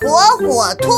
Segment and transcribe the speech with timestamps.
[0.00, 0.16] 火
[0.46, 0.92] 火兔，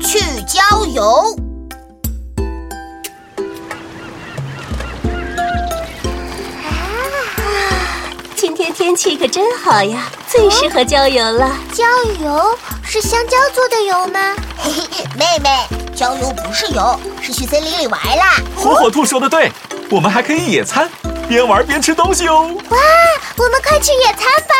[0.00, 1.36] 去郊游。
[8.36, 11.50] 今天天气可真好呀，最适合郊游了。
[11.72, 11.84] 郊
[12.20, 12.56] 游
[12.90, 14.34] 是香蕉做的油吗？
[14.56, 15.50] 嘿嘿，妹妹，
[15.94, 18.36] 郊游不是游，是去森林里玩啦。
[18.56, 19.52] 火火兔说的对，
[19.90, 20.88] 我们还可以野餐，
[21.28, 22.50] 边玩边吃东西哦。
[22.70, 22.78] 哇，
[23.36, 24.54] 我们快去野餐吧！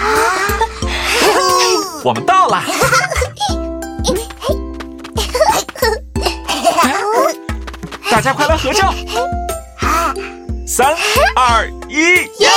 [2.02, 2.60] 我们到了，
[8.10, 8.92] 大家快来合照！
[10.66, 10.92] 三
[11.36, 12.48] 二一，耶！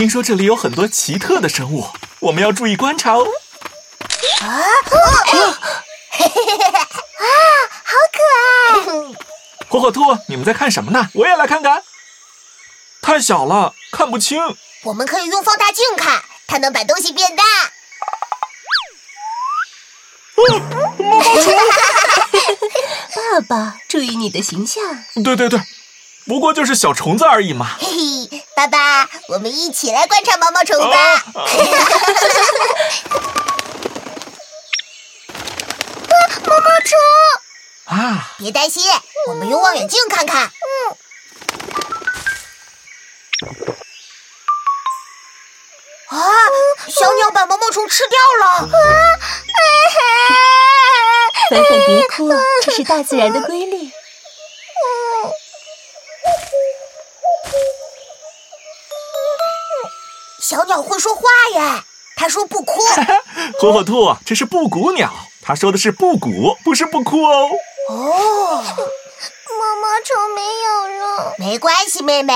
[0.00, 1.86] 听说这里有很多奇特的生物，
[2.20, 3.26] 我们要注意观察哦。
[4.40, 4.46] 啊！
[4.48, 4.56] 啊
[7.84, 8.18] 好可
[8.80, 8.82] 爱！
[9.68, 11.10] 火火兔，你们在看什么呢？
[11.12, 11.82] 我也来看看。
[13.02, 14.40] 太小了，看不清。
[14.84, 17.44] 我们可以用放大镜看，它能把东西变大。
[23.14, 24.82] 爸爸，注意你的形象。
[25.22, 25.60] 对对对，
[26.30, 27.76] 不过就是小虫子而已嘛。
[27.80, 27.88] 嘿
[28.30, 30.96] 嘿，爸爸，我们一起来观察毛毛虫吧。
[30.96, 31.24] 啊
[36.46, 36.96] 毛毛虫，
[37.86, 38.84] 啊，别担心，
[39.26, 40.42] 我们用望远镜看看。
[46.10, 46.16] 啊！
[46.86, 48.52] 小鸟把毛毛虫吃掉了。
[48.56, 48.68] 啊
[51.50, 52.30] 粉粉别哭，
[52.62, 53.79] 这是大自然的规律。
[60.50, 61.22] 小鸟会说话
[61.52, 61.84] 耶，
[62.16, 62.80] 它说不哭。
[63.60, 65.08] 火火兔，这是布谷鸟，
[65.40, 67.48] 它说的是布谷，不是不哭哦。
[67.88, 67.94] 哦，
[68.56, 71.36] 毛毛虫没有了。
[71.38, 72.34] 没关系，妹妹，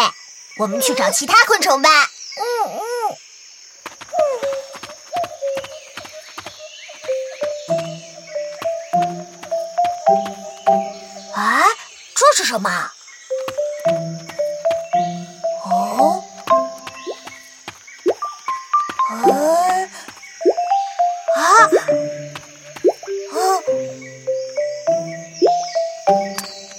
[0.59, 1.91] 我们去找其他昆虫吧。
[2.37, 3.17] 嗯嗯。
[11.35, 11.65] 啊，
[12.15, 12.93] 这是什么？
[19.23, 19.31] 嗯，
[21.37, 21.41] 啊，
[23.33, 23.37] 啊，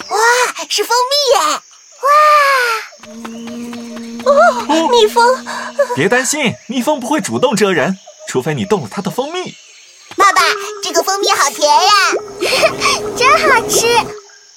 [0.09, 0.18] 哇，
[0.69, 1.40] 是蜂蜜耶！
[2.01, 2.07] 哇！
[4.25, 4.29] 哦
[4.90, 5.45] 蜜蜂，
[5.95, 7.97] 别担心，蜜蜂不会主动蛰人，
[8.28, 9.56] 除非你动了它的蜂蜜。
[10.18, 10.41] 爸爸，
[10.84, 12.12] 这个蜂蜜好甜呀！
[13.16, 13.88] 真好吃！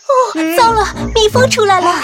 [0.09, 0.13] 哦，
[0.57, 1.95] 糟了，蜜蜂出来了。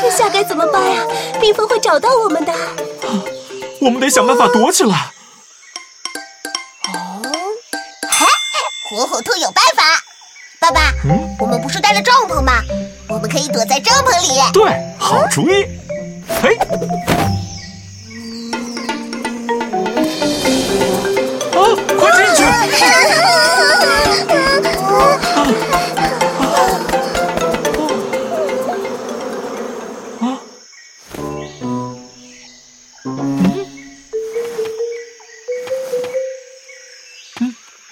[0.00, 1.04] 这下该怎么办呀？
[1.40, 2.52] 蜜蜂会找到我们的。
[3.80, 5.12] 我们得想办法躲起来。
[6.88, 7.22] 哦，
[8.08, 8.26] 嘿
[8.88, 9.82] 火火兔有办法。
[10.58, 12.62] 爸爸，嗯我们不是带了帐篷吗？
[13.08, 14.28] 我们可以躲在帐篷里。
[14.52, 15.66] 对，好主意。
[16.42, 16.56] 嘿，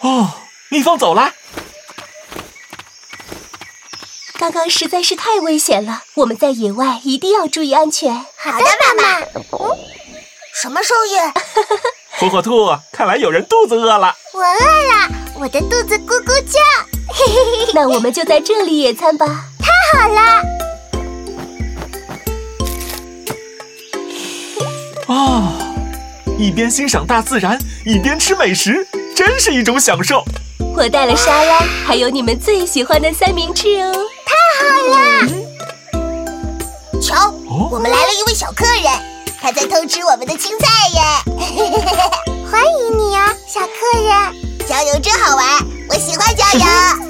[0.01, 0.31] 哦，
[0.71, 1.33] 蜜蜂走了。
[4.39, 8.15] 刚刚实在是太危险了，我们在野外一定要注意安全。
[8.15, 9.27] 好的，妈妈。
[10.55, 11.19] 什么声音？
[12.19, 14.15] 火火兔，看来有人肚子饿了。
[14.33, 15.09] 我饿了，
[15.41, 16.61] 我的肚子咕咕叫。
[17.09, 19.27] 嘿嘿嘿，那我们就在这里野餐吧。
[19.59, 20.21] 太好了！
[25.07, 25.53] 啊，
[26.39, 28.87] 一边欣赏大自然，一边吃美食，
[29.19, 30.23] 真是一种享受。
[30.77, 33.93] 我带了沙拉，还有你们最喜欢的三明治哦。
[34.25, 35.29] 太好了
[37.03, 38.85] 瞧，哦我们来了一位小客人，
[39.43, 41.01] 他在偷吃我们的青菜耶！
[42.49, 44.15] 欢迎你呀，小客人。
[44.69, 47.08] 郊游真好玩，我喜欢郊游。